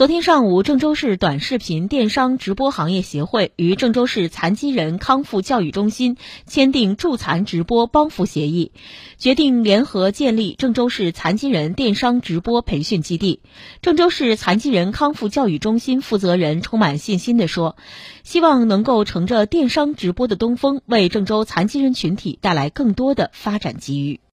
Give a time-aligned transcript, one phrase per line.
[0.00, 8.72] 昨天上午郑州市短视频电商直播行业协会与郑州市残疾人康复教育中心签订助残直播帮扶协议
[9.18, 13.40] 决定联合建立郑州市残疾人电商直播培训基地。
[13.82, 17.76] 郑州市残疾人康复教育中心负责人充满信心地说
[18.22, 24.20] 希望能够乘着电商直播的东风为郑州残疾人群体带来更多的发展机遇。